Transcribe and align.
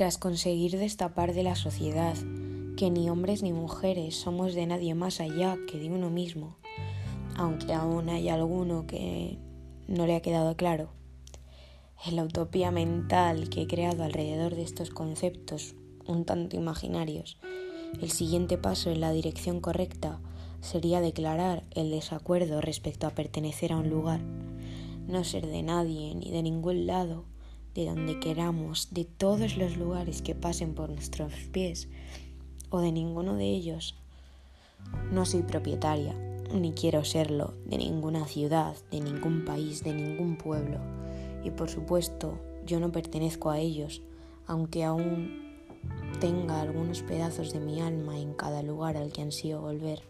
Tras 0.00 0.16
conseguir 0.16 0.78
destapar 0.78 1.34
de 1.34 1.42
la 1.42 1.56
sociedad 1.56 2.16
que 2.78 2.88
ni 2.90 3.10
hombres 3.10 3.42
ni 3.42 3.52
mujeres 3.52 4.16
somos 4.16 4.54
de 4.54 4.64
nadie 4.64 4.94
más 4.94 5.20
allá 5.20 5.58
que 5.70 5.78
de 5.78 5.90
uno 5.90 6.08
mismo, 6.08 6.56
aunque 7.36 7.74
aún 7.74 8.08
hay 8.08 8.30
alguno 8.30 8.86
que 8.86 9.36
no 9.88 10.06
le 10.06 10.16
ha 10.16 10.22
quedado 10.22 10.56
claro, 10.56 10.88
en 12.06 12.16
la 12.16 12.24
utopía 12.24 12.70
mental 12.70 13.50
que 13.50 13.60
he 13.60 13.66
creado 13.66 14.02
alrededor 14.02 14.54
de 14.54 14.62
estos 14.62 14.88
conceptos 14.88 15.74
un 16.06 16.24
tanto 16.24 16.56
imaginarios, 16.56 17.36
el 18.00 18.10
siguiente 18.10 18.56
paso 18.56 18.90
en 18.90 19.02
la 19.02 19.12
dirección 19.12 19.60
correcta 19.60 20.18
sería 20.62 21.02
declarar 21.02 21.62
el 21.72 21.90
desacuerdo 21.90 22.62
respecto 22.62 23.06
a 23.06 23.10
pertenecer 23.10 23.70
a 23.70 23.76
un 23.76 23.90
lugar, 23.90 24.22
no 25.06 25.24
ser 25.24 25.46
de 25.46 25.62
nadie 25.62 26.14
ni 26.14 26.30
de 26.30 26.42
ningún 26.42 26.86
lado, 26.86 27.26
de 27.74 27.86
donde 27.86 28.18
queramos, 28.20 28.88
de 28.92 29.04
todos 29.04 29.56
los 29.56 29.76
lugares 29.76 30.22
que 30.22 30.34
pasen 30.34 30.74
por 30.74 30.90
nuestros 30.90 31.32
pies 31.52 31.88
o 32.70 32.80
de 32.80 32.92
ninguno 32.92 33.36
de 33.36 33.46
ellos. 33.46 33.96
No 35.12 35.24
soy 35.24 35.42
propietaria, 35.42 36.14
ni 36.52 36.72
quiero 36.72 37.04
serlo, 37.04 37.54
de 37.66 37.78
ninguna 37.78 38.26
ciudad, 38.26 38.74
de 38.90 39.00
ningún 39.00 39.44
país, 39.44 39.84
de 39.84 39.94
ningún 39.94 40.36
pueblo. 40.36 40.78
Y 41.44 41.50
por 41.50 41.68
supuesto, 41.68 42.38
yo 42.66 42.80
no 42.80 42.92
pertenezco 42.92 43.50
a 43.50 43.58
ellos, 43.58 44.02
aunque 44.46 44.84
aún 44.84 45.50
tenga 46.20 46.60
algunos 46.60 47.02
pedazos 47.02 47.52
de 47.52 47.60
mi 47.60 47.80
alma 47.80 48.18
en 48.18 48.34
cada 48.34 48.62
lugar 48.62 48.96
al 48.96 49.12
que 49.12 49.22
ansío 49.22 49.60
volver. 49.60 50.02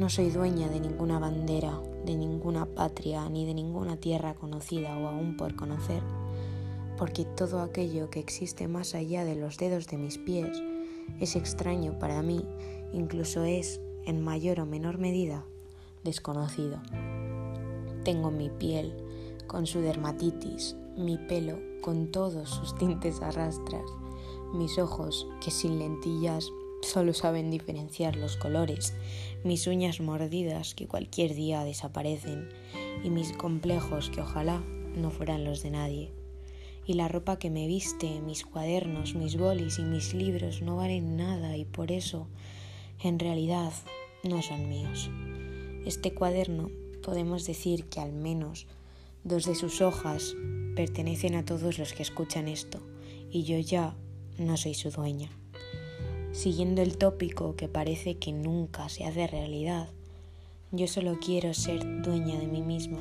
No 0.00 0.08
soy 0.08 0.30
dueña 0.30 0.70
de 0.70 0.80
ninguna 0.80 1.18
bandera, 1.18 1.78
de 2.06 2.16
ninguna 2.16 2.64
patria, 2.64 3.28
ni 3.28 3.44
de 3.44 3.52
ninguna 3.52 3.98
tierra 3.98 4.32
conocida 4.32 4.96
o 4.96 5.06
aún 5.06 5.36
por 5.36 5.56
conocer, 5.56 6.02
porque 6.96 7.26
todo 7.26 7.60
aquello 7.60 8.08
que 8.08 8.18
existe 8.18 8.66
más 8.66 8.94
allá 8.94 9.26
de 9.26 9.34
los 9.34 9.58
dedos 9.58 9.88
de 9.88 9.98
mis 9.98 10.16
pies 10.16 10.56
es 11.20 11.36
extraño 11.36 11.98
para 11.98 12.22
mí, 12.22 12.46
incluso 12.94 13.44
es, 13.44 13.82
en 14.06 14.24
mayor 14.24 14.60
o 14.60 14.64
menor 14.64 14.96
medida, 14.96 15.44
desconocido. 16.02 16.80
Tengo 18.02 18.30
mi 18.30 18.48
piel 18.48 18.96
con 19.48 19.66
su 19.66 19.82
dermatitis, 19.82 20.76
mi 20.96 21.18
pelo 21.18 21.58
con 21.82 22.10
todos 22.10 22.48
sus 22.48 22.74
tintes 22.78 23.20
arrastras, 23.20 23.84
mis 24.54 24.78
ojos 24.78 25.28
que 25.44 25.50
sin 25.50 25.78
lentillas 25.78 26.50
solo 26.82 27.14
saben 27.14 27.50
diferenciar 27.50 28.16
los 28.16 28.36
colores, 28.36 28.94
mis 29.44 29.66
uñas 29.66 30.00
mordidas 30.00 30.74
que 30.74 30.86
cualquier 30.86 31.34
día 31.34 31.64
desaparecen 31.64 32.48
y 33.04 33.10
mis 33.10 33.32
complejos 33.32 34.10
que 34.10 34.20
ojalá 34.20 34.62
no 34.96 35.10
fueran 35.10 35.44
los 35.44 35.62
de 35.62 35.70
nadie. 35.70 36.12
Y 36.86 36.94
la 36.94 37.08
ropa 37.08 37.38
que 37.38 37.50
me 37.50 37.66
viste, 37.66 38.20
mis 38.20 38.44
cuadernos, 38.44 39.14
mis 39.14 39.36
bolis 39.36 39.78
y 39.78 39.82
mis 39.82 40.14
libros 40.14 40.62
no 40.62 40.76
valen 40.76 41.16
nada 41.16 41.56
y 41.56 41.64
por 41.64 41.92
eso, 41.92 42.26
en 43.02 43.18
realidad, 43.18 43.72
no 44.24 44.42
son 44.42 44.68
míos. 44.68 45.10
Este 45.86 46.12
cuaderno 46.12 46.70
podemos 47.02 47.46
decir 47.46 47.84
que 47.84 48.00
al 48.00 48.12
menos 48.12 48.66
dos 49.24 49.46
de 49.46 49.54
sus 49.54 49.80
hojas 49.80 50.34
pertenecen 50.74 51.34
a 51.34 51.44
todos 51.44 51.78
los 51.78 51.92
que 51.92 52.02
escuchan 52.02 52.48
esto 52.48 52.80
y 53.30 53.44
yo 53.44 53.58
ya 53.58 53.94
no 54.38 54.56
soy 54.56 54.74
su 54.74 54.90
dueña. 54.90 55.39
Siguiendo 56.32 56.80
el 56.80 56.96
tópico 56.96 57.56
que 57.56 57.66
parece 57.66 58.18
que 58.18 58.32
nunca 58.32 58.88
se 58.88 59.04
hace 59.04 59.26
realidad, 59.26 59.88
yo 60.70 60.86
solo 60.86 61.18
quiero 61.20 61.52
ser 61.54 62.02
dueña 62.02 62.38
de 62.38 62.46
mí 62.46 62.62
misma, 62.62 63.00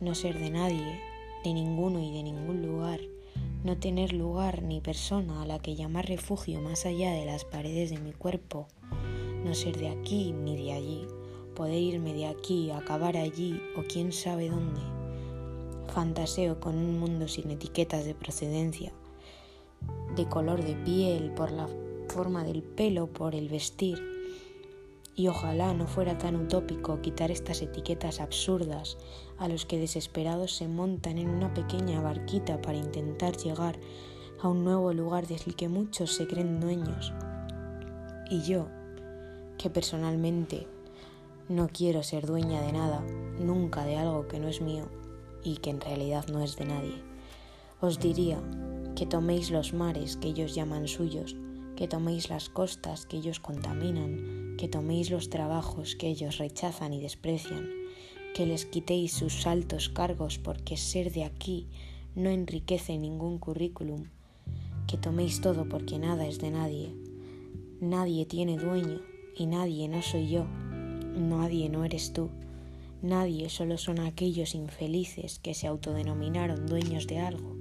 no 0.00 0.14
ser 0.14 0.38
de 0.38 0.48
nadie, 0.48 0.98
de 1.44 1.52
ninguno 1.52 2.00
y 2.00 2.10
de 2.10 2.22
ningún 2.22 2.66
lugar, 2.66 3.00
no 3.64 3.76
tener 3.76 4.14
lugar 4.14 4.62
ni 4.62 4.80
persona 4.80 5.42
a 5.42 5.46
la 5.46 5.58
que 5.58 5.76
llamar 5.76 6.08
refugio 6.08 6.62
más 6.62 6.86
allá 6.86 7.12
de 7.12 7.26
las 7.26 7.44
paredes 7.44 7.90
de 7.90 7.98
mi 7.98 8.12
cuerpo, 8.12 8.66
no 9.44 9.54
ser 9.54 9.76
de 9.76 9.90
aquí 9.90 10.32
ni 10.32 10.56
de 10.56 10.72
allí, 10.72 11.06
poder 11.54 11.82
irme 11.82 12.14
de 12.14 12.28
aquí, 12.28 12.70
acabar 12.70 13.18
allí 13.18 13.60
o 13.76 13.82
quién 13.82 14.10
sabe 14.10 14.48
dónde. 14.48 14.80
Fantaseo 15.92 16.60
con 16.60 16.76
un 16.76 16.98
mundo 16.98 17.28
sin 17.28 17.50
etiquetas 17.50 18.06
de 18.06 18.14
procedencia, 18.14 18.90
de 20.16 20.26
color 20.26 20.64
de 20.64 20.74
piel, 20.76 21.30
por 21.32 21.52
la 21.52 21.68
forma 22.18 22.42
del 22.42 22.64
pelo, 22.64 23.06
por 23.06 23.36
el 23.36 23.48
vestir. 23.48 24.02
Y 25.14 25.28
ojalá 25.28 25.72
no 25.72 25.86
fuera 25.86 26.18
tan 26.18 26.34
utópico 26.34 27.00
quitar 27.00 27.30
estas 27.30 27.62
etiquetas 27.62 28.18
absurdas 28.18 28.98
a 29.38 29.46
los 29.46 29.66
que 29.66 29.78
desesperados 29.78 30.52
se 30.56 30.66
montan 30.66 31.18
en 31.18 31.30
una 31.30 31.54
pequeña 31.54 32.00
barquita 32.00 32.60
para 32.60 32.76
intentar 32.76 33.36
llegar 33.36 33.78
a 34.42 34.48
un 34.48 34.64
nuevo 34.64 34.92
lugar 34.92 35.28
del 35.28 35.54
que 35.54 35.68
muchos 35.68 36.12
se 36.12 36.26
creen 36.26 36.58
dueños. 36.58 37.12
Y 38.28 38.42
yo, 38.42 38.66
que 39.56 39.70
personalmente 39.70 40.66
no 41.48 41.68
quiero 41.68 42.02
ser 42.02 42.26
dueña 42.26 42.62
de 42.62 42.72
nada, 42.72 43.00
nunca 43.38 43.84
de 43.84 43.96
algo 43.96 44.26
que 44.26 44.40
no 44.40 44.48
es 44.48 44.60
mío 44.60 44.88
y 45.44 45.58
que 45.58 45.70
en 45.70 45.80
realidad 45.80 46.26
no 46.26 46.42
es 46.42 46.56
de 46.56 46.64
nadie, 46.64 47.00
os 47.80 48.00
diría 48.00 48.42
que 48.96 49.06
toméis 49.06 49.52
los 49.52 49.72
mares 49.72 50.16
que 50.16 50.26
ellos 50.26 50.56
llaman 50.56 50.88
suyos, 50.88 51.36
que 51.78 51.86
toméis 51.86 52.28
las 52.28 52.48
costas 52.48 53.06
que 53.06 53.18
ellos 53.18 53.38
contaminan, 53.38 54.56
que 54.58 54.66
toméis 54.66 55.12
los 55.12 55.30
trabajos 55.30 55.94
que 55.94 56.08
ellos 56.08 56.38
rechazan 56.38 56.92
y 56.92 57.00
desprecian, 57.00 57.68
que 58.34 58.46
les 58.46 58.66
quitéis 58.66 59.12
sus 59.12 59.46
altos 59.46 59.88
cargos 59.88 60.38
porque 60.38 60.76
ser 60.76 61.12
de 61.12 61.22
aquí 61.22 61.68
no 62.16 62.30
enriquece 62.30 62.98
ningún 62.98 63.38
currículum, 63.38 64.06
que 64.88 64.96
toméis 64.96 65.40
todo 65.40 65.68
porque 65.68 66.00
nada 66.00 66.26
es 66.26 66.40
de 66.40 66.50
nadie. 66.50 66.96
Nadie 67.80 68.26
tiene 68.26 68.56
dueño 68.56 69.00
y 69.36 69.46
nadie 69.46 69.86
no 69.86 70.02
soy 70.02 70.26
yo, 70.26 70.46
nadie 71.14 71.68
no 71.68 71.84
eres 71.84 72.12
tú. 72.12 72.28
Nadie 73.02 73.50
solo 73.50 73.78
son 73.78 74.00
aquellos 74.00 74.56
infelices 74.56 75.38
que 75.38 75.54
se 75.54 75.68
autodenominaron 75.68 76.66
dueños 76.66 77.06
de 77.06 77.20
algo 77.20 77.56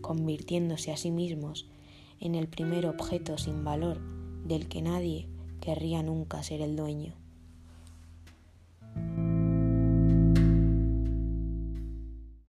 convirtiéndose 0.00 0.90
a 0.90 0.96
sí 0.96 1.10
mismos 1.10 1.66
en 2.20 2.34
el 2.34 2.48
primer 2.48 2.86
objeto 2.86 3.38
sin 3.38 3.64
valor 3.64 4.00
del 4.44 4.68
que 4.68 4.82
nadie 4.82 5.28
querría 5.60 6.02
nunca 6.02 6.42
ser 6.42 6.60
el 6.60 6.76
dueño. 6.76 7.14